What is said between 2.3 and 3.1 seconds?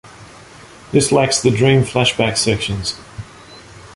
sections.